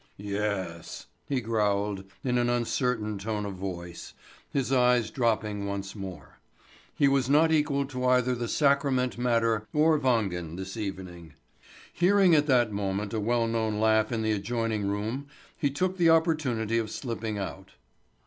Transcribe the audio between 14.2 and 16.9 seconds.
the adjoining room, he took the opportunity of